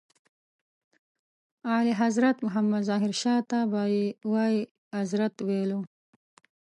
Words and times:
اعلیحضرت 1.73 2.37
محمد 2.45 2.81
ظاهر 2.89 3.11
شاه 3.21 3.39
ته 3.49 3.59
به 3.71 3.81
یې 3.93 4.05
وایي 4.31 4.59
اذرت 5.01 5.35
ویلو. 5.47 5.79